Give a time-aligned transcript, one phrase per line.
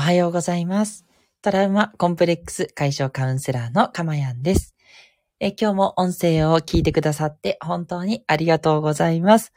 [0.00, 1.04] おはようございます。
[1.42, 4.74] トラウマコンプレックス解消カウンセラーのかまやんです。
[5.40, 9.52] え今日も音声を聞いてくださって本当にありがとうございます。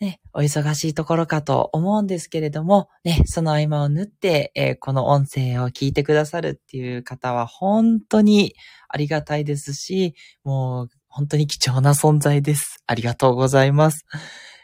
[0.00, 8.56] ね、お忙しいところかと思うんですけれども、ね、その合間を縫って、えーこの音声を聞いてくださるっていう方は本当に
[8.88, 12.82] ありがたいですし、もう本当に貴重な存在です。
[12.88, 14.04] ありがとうございます。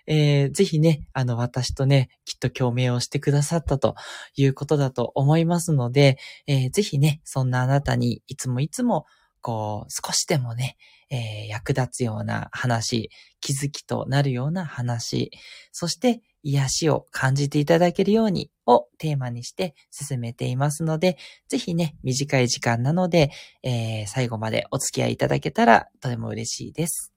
[0.06, 3.94] えーぜひね、あの、私とね、きっと共鳴をしてくださったと
[4.36, 9.06] いうことだと思いますので、えーぜひね、そんなあなたにいつもいつも、
[9.42, 10.76] こう、少しでもね、
[11.10, 15.30] えー役立つような話、気づきとなるような話、
[15.72, 21.16] そして癒しを感じていただけるようにをテーマにして進めていますので、
[21.48, 23.30] ぜひね、短い時間なので、
[23.62, 27.09] えー最後までお付き合いいただけたらとても嬉しいです。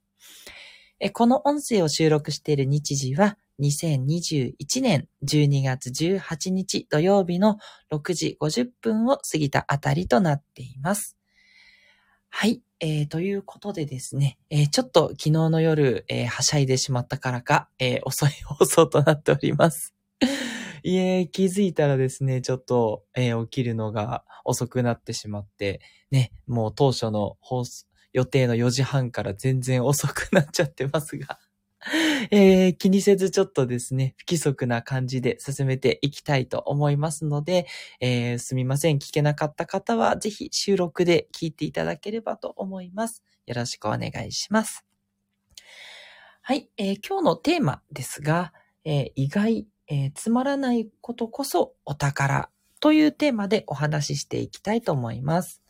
[1.11, 7.57] この音声を収録している日時は2021年12月18日土曜日の
[7.91, 11.17] 6時50分を過ぎたあたりとなっています。
[12.29, 12.61] はい。
[12.79, 19.93] えー、ということでですね、えーちょっと昨日の夜、えーはしゃいでしまったからか、え遅い放送となっております。
[20.83, 25.79] いえ、気づいたらですね、ちょっと、え起きるのが遅くなってしまって、
[26.11, 31.39] ね、もう当初の放送、予定の4時半から全然遅くなっちゃってますが、
[32.31, 37.67] えー気にせずちょっとですね、不規則な感じで進めていきたいと思いますので、
[37.99, 38.97] えーすみません。
[38.99, 43.23] 聞けなかった方は、ぜひ収録で聞いていただければと思います。
[43.45, 44.85] よろしくお願いします。
[46.41, 48.53] はい、えー今日のテーマですが、
[48.85, 55.62] えー意外、えーつまらないことこそお宝というテーマでお話ししていきたいと思います。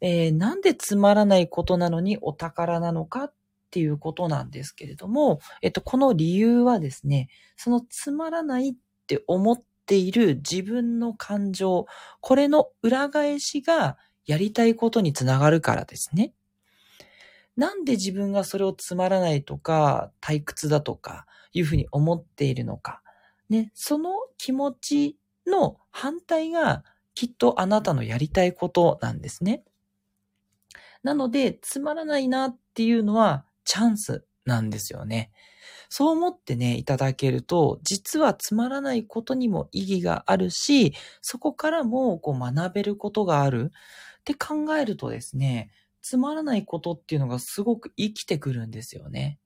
[0.00, 3.34] えーなんでつまらないことなのにお宝なのかっ
[3.70, 8.74] ていうことなんですけれども、えっと、この理由はですね、そのつまらないっ
[9.06, 11.86] て思っている自分の感情、
[12.20, 16.32] これの裏返しがやりたいことにつながるからですね。
[17.56, 23.02] なんで自分がそれをつまらないとか、退屈だとか、いうふうに思っているのか。
[23.48, 25.16] ね、その気持ち
[25.46, 26.84] の反対が
[27.14, 29.64] きっとあなたのやりたいことなんですね。
[31.02, 35.30] なので、つまらないなっていうのはチャンスなんですよね。
[35.88, 43.72] そう思ってね、いただけると、実はつまらないことにも意義があるし、そこからもこう学べることがある
[44.20, 45.70] って考えるとですね、
[46.02, 49.38] つまらないことっていうのがすごく生きてくるんですよね。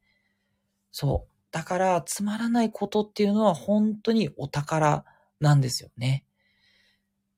[0.92, 1.34] そう。
[1.50, 5.04] だから、つまらないことっていうのは本当にお宝
[5.40, 6.24] なんですよね。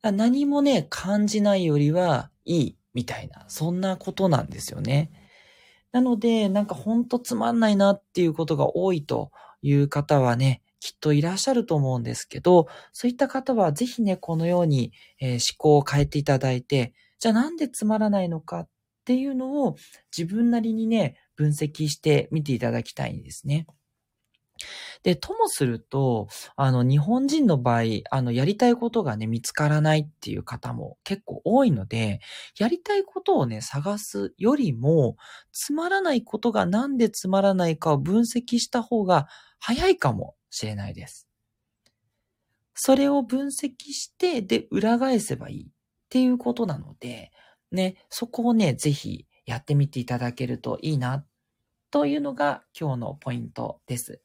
[0.03, 5.10] 何もね、感じないよりはいいみたいな、そんなことなんですよね。
[5.92, 9.30] なので、なんかほんとつまんないなっていうことが多いと
[9.60, 18.68] いう方はね、きっといらっしゃると思うんですけど、そういった方はぜひね、このように、えー思考を変えていただいて、じゃあなんでつまらないのかっ
[19.04, 19.76] ていうのを
[20.16, 23.66] 自分なりにね、分析してみていただきたいんですね。
[25.03, 32.21] で、ともすると、あの、日本人の場合、あの、やりたいことがね、見つからないっていう方も結構多いので、
[32.59, 35.17] やりたいことをね、探すよりも、
[35.53, 39.28] つまらないことがなんでつまらないかを分析した方が
[39.59, 41.27] 早いかもしれないです。
[42.75, 45.71] それを分析して、で、裏返せばいいっ
[46.11, 47.31] ていうことなので、
[47.73, 51.25] ね、そこをね、ぜひやってみていただけるといいな、
[51.91, 54.23] というのが今日のポイントです。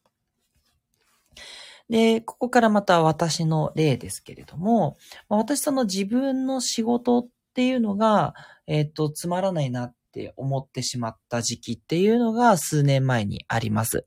[1.90, 4.98] で、ここからまた私の例ですけれども、
[5.28, 8.34] 私その自分の仕事っていうのが、
[8.66, 14.06] えっ、と、つまらないなって思ってしまった時期っていうのが数年前にあります。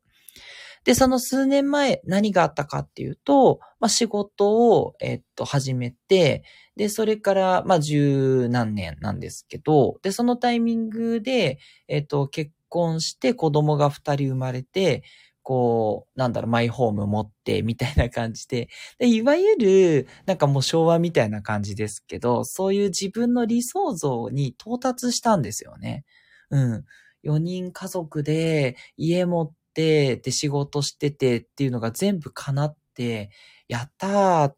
[0.85, 6.45] で、その数年前何があったかっていうと、まあ、仕事を、えっと、始めて、
[6.77, 11.59] で、それから、まあ、十何年なんですけど、で、そのタイミングで、
[11.89, 15.03] えっと、結婚して子供が二人生まれて、
[15.45, 18.69] こう、なんだろう、マイホーム持って、みたいな感じで、
[18.99, 26.05] で、いわゆる、なんかもう昭和みたいな感じですけど、そういう自分の理想像に到達したんですよね。
[26.51, 26.85] うん。
[27.23, 33.31] 4人家族で、家持って、で、仕事しててっていうのが全部叶って、
[33.69, 34.57] やったーっ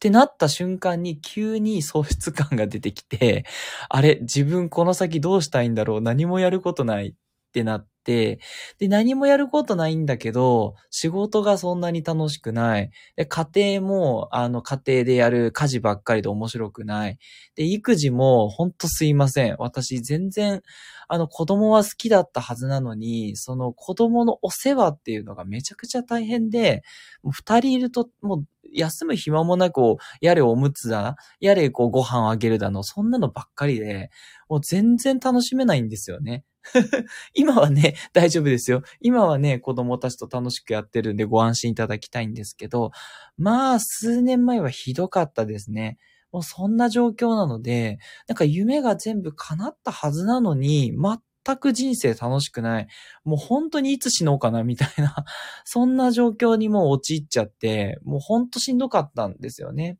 [0.00, 3.44] てなった瞬間に急に喪失感が出てきて、
[3.88, 7.14] あれ、自分この先どうしたいんだろう何もやることないっ
[7.52, 8.38] てなって、で、
[8.80, 12.90] 何もやることないんだけど、仕事がそんなに楽しくない。
[13.16, 17.18] で、家庭も、あの、家庭でやる家事ばっかりで面白くない。
[17.56, 19.56] で、育児も、ほんとすいません。
[19.58, 20.62] 私、全然、
[21.08, 26.82] あの、子供は好きだったはずなのに、その子供のお世話っていうのがめちゃくちゃ大変で、
[27.30, 29.80] 二人いると、もう、休む暇もなく、
[30.20, 34.10] やれおむつだ、やれこうご飯あげるだの、そんなのばっかりで、
[34.48, 36.44] もう全然楽しめないんですよね。
[37.34, 38.82] 今はね、大丈夫ですよ。
[39.00, 42.90] 今はね、子供たちと楽しくやってるんでご安心いただきたいんですけど、
[43.38, 45.98] まあ、数年前はひどかったですね。
[46.32, 52.88] もうそんな状況なので、なんか夢が全部叶ったはずなのに、全全く人生楽しくない。
[53.24, 55.14] もう本当にいつ死のうかなみたいな、
[55.64, 59.98] そんな状況にもう陥っちゃって、もう本当しんどかったんですよね。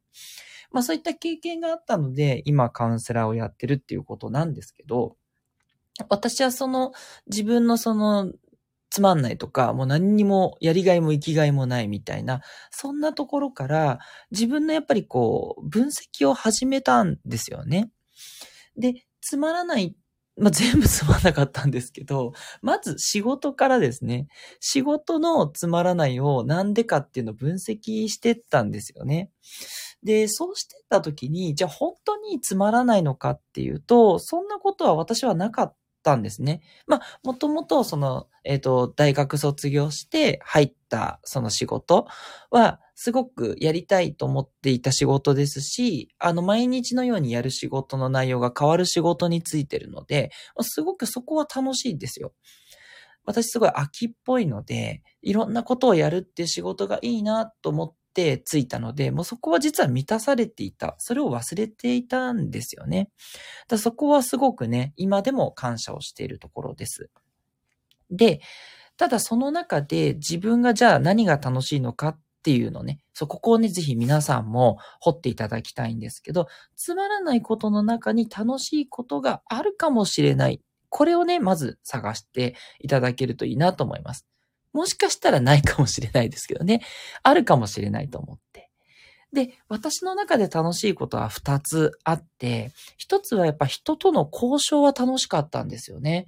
[0.71, 5.17] まあそういった経験があったので、今カウンセラーをやってるっていうことなんですけど、
[6.09, 6.93] 私はその
[7.27, 8.33] 自分のその
[8.91, 12.41] つまんないとか、もう何にもやりがいも生きがいもないみたいな、
[12.71, 14.01] そんなところから
[14.33, 17.91] 自分のやっぱりこう、分析を始めたんですよね。
[18.77, 19.95] で、つまらない
[20.41, 22.33] まあ、全部つまんなかったんですけど、
[22.63, 24.27] まず仕事からですね、
[24.61, 29.31] 仕事のつまらないをなんでかっていうのを分析してったんですよね。
[30.03, 36.62] で、そうしてった時に、じゃあ本当につまらないのかっていうと、そんなことは私はなかったんですね。
[36.87, 42.06] まあ、もともとその、えっ、ー、と、大学卒業して入ったその仕事
[42.50, 50.31] は、すごくやりたいと思っていた仕事ですし、あの、毎日のようにやる仕事の内容が変わる仕事についてるので、
[50.61, 52.35] すごくそこは楽しいんですよ。
[53.25, 60.94] 私すごい秋っぽいので、いろんなことをやるって仕事がいいなと思ってついたので、もうそこは実は満たされていた。
[60.99, 63.11] それを忘れていたんですよね。
[63.69, 67.11] だそこはすごくね、今でも感謝をしているところです。
[68.11, 68.40] で、
[68.96, 80.62] ただその中で自分がじゃあ何が楽しいのかっっていうのね、そう、ここをね、ぜひ皆さんも掘っていただきたいんですけど、つまらないことの中に楽しいことがあるかもしれない。
[80.88, 84.26] これをね、まず探していただけるといいなと思います。
[84.72, 86.82] もしかしたらないかもしれないですけどね。
[87.22, 88.70] あるかもしれないと思って。
[89.32, 96.26] で、私の中で楽しいことは二つあって、一つはやっぱ人との交渉は楽しかったんですよね。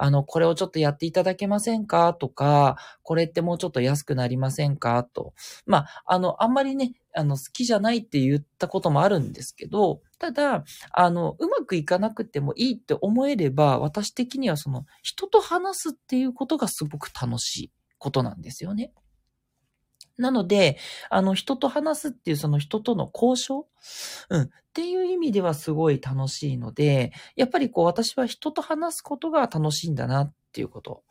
[0.00, 2.14] あの、これをちょっとやっていただけませんか？
[2.14, 5.02] とか、これってもうちょっと安くなりませんか？
[5.02, 5.34] と。
[5.66, 10.62] まあ、あの、あんまりね、あの、好きじゃないって言ったこともあるんですけど、ただ、
[10.92, 18.92] あの、うまくいかなくてもいいって思えれば、私的にはその、人と話すっていうことがすごく楽しいことなんですよね。
[20.18, 20.78] なので、
[21.10, 23.68] あの、人と話すっていうその人との交渉？
[24.30, 24.42] うん。
[24.42, 31.02] っていう意味ではすごい楽しいので、やっぱりこう私は人と話すことが楽しいんだなっていうこと。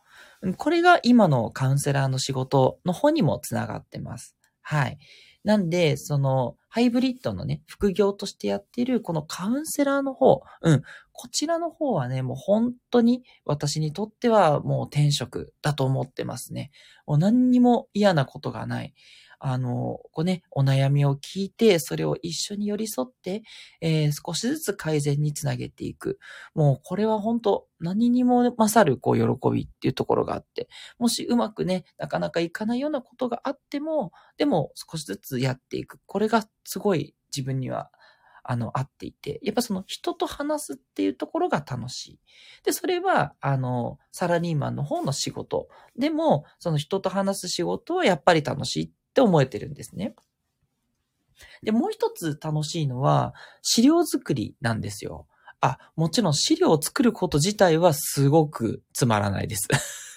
[0.58, 4.36] これが今のカウンセラーの仕事の方にもつながってます。
[4.62, 4.98] はい。
[5.48, 10.84] なんで、その、ハイブリッドのね、副業としてやっている、このカウンセラーの方、うん、
[11.14, 16.72] こちらの方はね、もう本当に私にとってはもう転職だと思ってますね。
[17.06, 18.94] もう何にも嫌なことがない。
[19.40, 23.44] あの、こうね、お悩みを聞いて、それを一緒に寄り添って、
[23.82, 26.20] えー、少しずつ改善につなげていく。
[26.56, 30.68] もうこれは本当何にも勝るこう喜びっていうところがあって、
[30.98, 36.00] もしうまくね、なかなかいかないようなことがあっても、でも少しずつやっていく。
[36.06, 37.92] これがすごい自分には
[38.50, 42.20] あの、合っていて、やっぱその人と話すっていうところが楽しい。
[42.64, 45.68] で、それは、あの、サラリーマンの方の仕事。
[45.98, 50.14] でも、その人と話す仕事はやっぱり楽しいっって思えてるんですね。
[51.64, 53.34] で、もう一つ楽しいのは、
[53.64, 55.26] 資料作りなんですよ。
[55.60, 59.68] あ、もちろん資料を作ること自体はすごくつまらないです。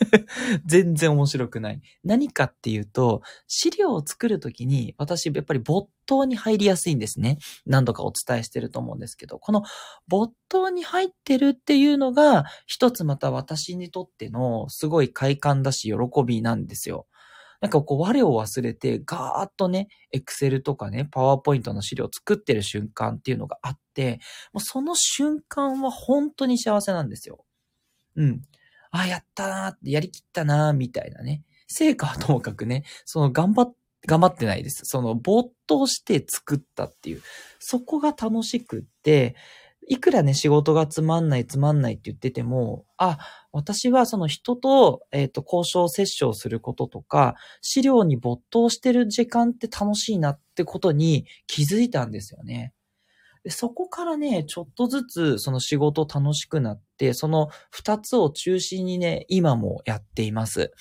[0.67, 1.81] 全然面白くない。
[2.05, 7.39] 何かっていうと、資料を作るときに私やっぱり没頭に入りやすいんですね。
[7.65, 9.63] 何度かお伝えしてると思うんですけど、この
[10.09, 17.07] 没頭に入ってるっていうのが一つまた私にとってのすごい快感だし喜びなんですよ。
[17.61, 24.21] なんかこう、我を忘れて、ガーッとね、エクセルとかね、パワーポイントの資料を作ってる瞬間っていうのがあって、
[24.53, 27.45] もうその瞬間は本当に幸せなんですよ。
[28.17, 28.43] うん。
[28.91, 31.45] あ、やったなーって、やりきったなーみたいなね。
[31.67, 33.75] 成果はともかくね、その頑張っ
[34.07, 34.83] 頑張ってないです。
[34.85, 37.23] その没頭して作ったっていう。
[37.59, 39.37] そこが楽しくって、
[39.89, 43.19] いくらね、仕事がつまんないつまんないって言ってても、あ、
[43.53, 52.73] 私はその人と、えっ、ー、と、交渉、折衝することとか、資料に没頭してる時間って楽しいなってことに気づいたんですよね。
[53.43, 60.73] でそこからね、ちょっとずつその仕事楽しくなって、その二つを中心にね、今もやっています。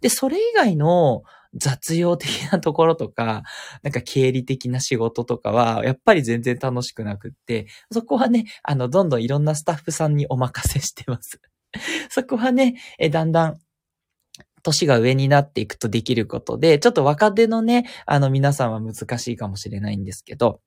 [0.00, 1.24] で、それ以外の
[1.56, 3.42] 雑用的なところとか、
[3.82, 11.40] なんか経理的な仕事とかは、やっぱり全然楽しくなくって、そこはね、あの、どんどんいろんなスタッフさんにお任せしてます。
[12.10, 13.58] そこはね、えだんだん
[14.62, 20.60] 年が上になっていくとできることで、ちょっと若手のね、あの皆さんは難しいかもしれないんですけど、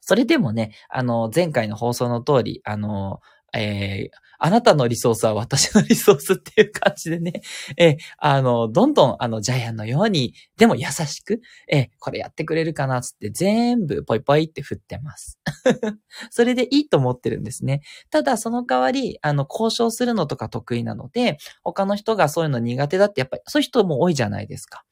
[0.00, 3.20] それでもね、あの、前回の放送の通り、あの、
[3.54, 7.42] えー、あなたのリソースは私のリソースっていう感じでね、
[7.76, 15.40] えあの、どんどんあの、ジャイアンのように、でも優しく、えこれやってくれるかなつって全部ポイポイって振ってます。
[16.30, 17.82] それでいいと思ってるんですね。
[18.10, 24.84] ただ、その代わり、あの、交渉するのとか得意なので、他の人がそういうの苦手だってやっぱり、そういう人も多いじゃないですか。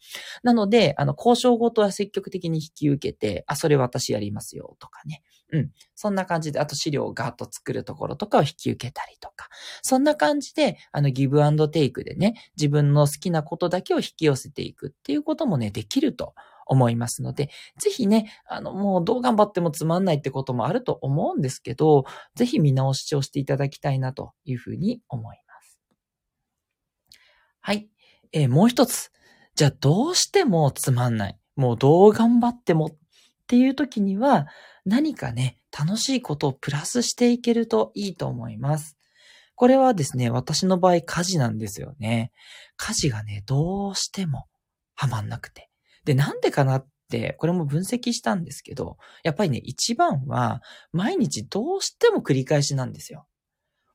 [0.43, 5.23] なので、あの、交渉ごとは積極的に引き受けて、あ、それ私やりますよとかね。
[5.53, 5.71] うん。
[5.95, 9.49] そんな感じで、あと資料をガーッと作るところとかを引き受けたりとか。
[9.83, 16.35] そんな感じで、あの、ギブアンドテイクでね、自分の好きなことだけを引き寄せていくっていうこともね、できると
[16.67, 25.79] 思いますので、ぜひね、あの、もうどう頑張ってもつまんないってこともあると思うんですけど、ぜひ見直しをしていただきたいなというふうに思います。
[27.61, 27.89] はい。
[28.33, 29.13] えー、もう一つ。
[29.55, 31.39] じゃあどうしてもつまんない。
[31.55, 32.97] もうどう頑張ってもっ
[33.47, 34.47] ていう時には、
[34.87, 38.97] 何かね、楽しいことをプラスしていけるといいと思います。
[39.57, 42.31] これはですね、私の場合家事なんですよね。
[42.77, 44.47] 家事がね、どうしても
[44.95, 45.71] ハマんなくて。
[46.05, 50.63] で、なんでかなって、これも分析したんですけど、やっぱりね、一番は、
[50.93, 53.27] 毎日どうしても繰り返しなんですよ。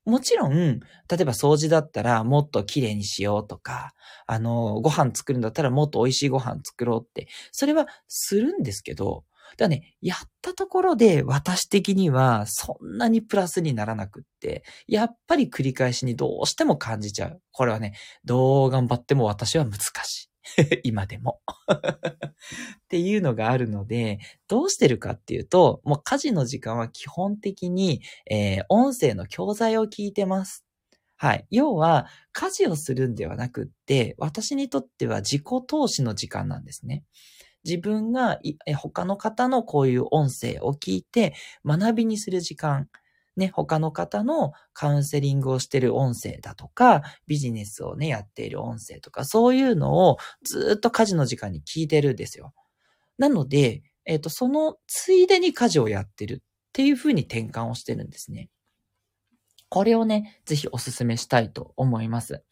[0.03, 0.81] もちろん、例
[1.21, 3.93] えば掃除だったらもっと綺麗にしようとか、
[4.25, 9.23] あの、ご飯作るんだったらもっと美味しいご飯作ろうって、それはするんですけど、
[9.57, 17.41] だね、やったところで私的にはそんなにプラスにならなくって、やっぱり繰り返しにどうしても感じちゃう。
[17.51, 17.93] これはね、
[18.25, 20.31] どう頑張っても私は難しい。
[20.83, 22.33] 今でも っ
[22.89, 30.65] ていうのがあるので、どうしてるかっていうと、もう家事の時間は基本的に、えー、音声の教材を聞いてます。
[31.15, 31.45] はい。
[31.51, 37.03] 要は、家事をするんではなくって、私にとっては自己投資の時間なんですね。
[37.63, 38.39] 自分が
[38.77, 41.33] 他の方のこういう音声を聞いて
[41.65, 42.89] 学びにする時間、
[43.37, 52.53] ね、他の方のカウンセリングをしてる音声だとか、ビジネスをね、やっている音声とか、そういうのをずっと家事の時間に聞いてるんですよ。
[53.17, 58.49] なので、えっ、ー、と、そのついでに家事をやってるっていう風に転換をしてるんですね。
[59.69, 62.43] これをね、ぜひお勧めしたいと思います。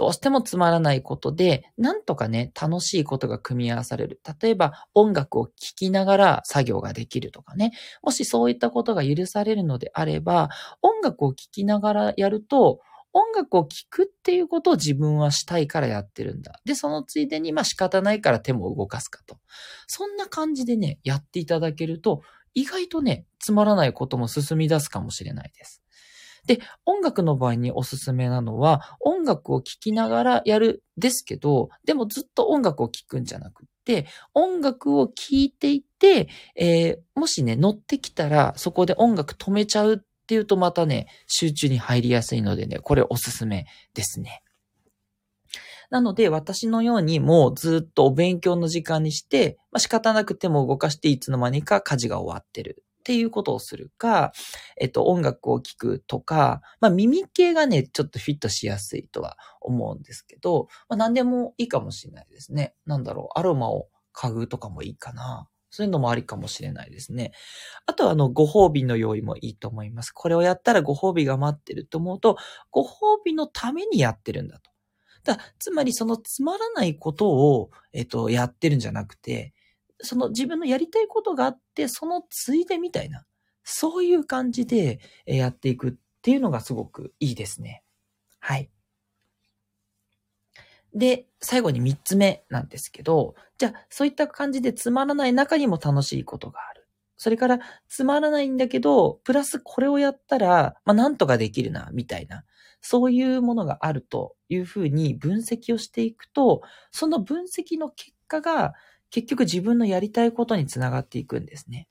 [0.00, 4.18] どうしてもつまらないことで、なんとかね、楽しいことが組み合わされる。
[4.40, 7.72] 例えば、音楽を聴きながら作業ができるとかね。
[8.02, 10.48] もしそういったことが許されるのであれば、
[10.80, 12.80] 音楽を聴きながらやると、
[13.12, 16.62] 音楽を聴くっていうことを自分はしたいからやってるんだ。
[16.64, 19.36] で、そのついでに、まあ仕方ないから手も動かすかと。
[19.86, 22.22] そんな感じでね、やっていただけると、
[22.54, 25.82] 意外とね、つまらないことも進み出すかもしれないです。
[26.50, 44.42] で、音楽の場合におすすめなのは、音楽を聴きながらやるですけど、でもずっと音楽を聴くんじゃなくって、音楽を聴いていて、えー、もしね、乗ってきたら、そこで音楽止めちゃうっていうとまたね、集中に入りやすいのでね、これおすすめですね。
[45.88, 54.32] なので、私のようにもうずっとお勉強の時間にして、まあ、仕方なくても動かしていつの間にか家事が終わってるっていうことをするか、
[54.78, 62.74] えっと、音楽を聴くとか、まあ耳系がね、ちょっとフィットしやすいとは思うんですけど、まあ何でもいいかもしれないですね。
[62.86, 65.48] なんだろう、アロマを嗅ぐとかもいいかな。
[65.70, 67.32] そういうのもありかもしれないですね。
[67.86, 70.10] あとは、あの、ご褒美の用意もいいと思います。
[70.12, 72.36] これをやったらご褒美が待ってると思うと、
[72.72, 74.70] ご褒美のためにやってるんだと。
[75.24, 79.54] だつまり、そのつまらないことを、えっと、やってるんじゃなくて、
[80.02, 83.24] その自分のやりたいことがあって、そのついでみたいな、
[83.64, 85.92] そういう感じでやっていくっ
[86.22, 87.82] ていうのがすごくいいですね。
[88.40, 88.70] はい。
[90.94, 96.88] で、最後に三つ目なんですけど、じゃあ、そういった感じでつまらない中にも楽しいことがある。
[97.16, 102.44] それから、つまらないんだけど、プラスこれをやったら、まあ、なんとかできるな、みたいな。
[102.80, 108.72] そういうものがあるというふうに分析をしていくと、その分析の結果が
[109.10, 111.88] 結局自分のやりたいことにつながっていくんですね。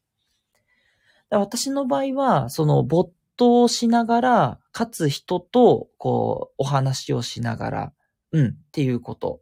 [1.29, 7.93] 私の場合は、その没頭しながら、かつ人と、こう、お話をしながら、
[8.31, 9.41] うん、っていうこと。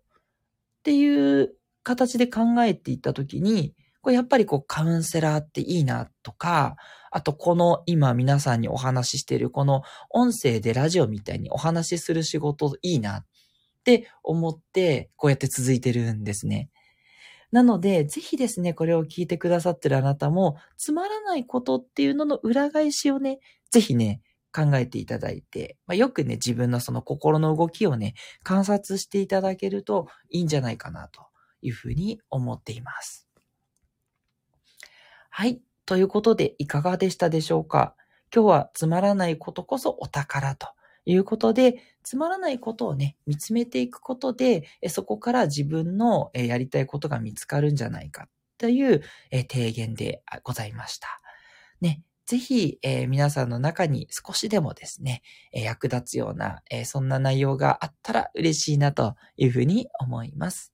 [0.80, 6.78] っていう形で考えていったときに、これやっぱりこうカウンセラーっていいなとか、
[7.12, 13.26] あとこの今皆さんにお話ししているこの音声でラジオみたいにお話しする仕事いいなっ
[13.84, 16.70] て思って、こうやって続いてるんですね。
[17.52, 23.40] なので、ぜひですね、これを聞いてくださってるあなたも、つまらないことっていうのの裏返しをね、
[23.72, 24.22] ぜひね、
[24.54, 31.22] 考えていただいて、まあ、よくね、自分のその心の動きをね、観察していただけるといいんじゃないかなと
[31.62, 33.30] いうふうに思っています。
[35.30, 35.62] はい。
[35.86, 37.96] ということで、いかがでしたでしょうか？
[38.34, 40.68] 今日はつまらないことこそお宝と
[41.08, 51.08] いうことで、つまらないことをね、見つめていくことで、そこから自分のやりたいことが見つかるんじゃないかという提言でございました。
[51.80, 55.22] ね、ぜひ、えー、皆さんの中に少しでもですね、
[55.54, 60.74] えー、役立つような、えー、そんな内容があったら嬉しいなというふうに思います。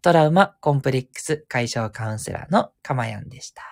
[0.00, 3.64] トラウマコンプレックス解消カウンセラーのかまやんでした。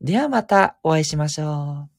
[0.00, 1.91] ではまたお会いしましょう。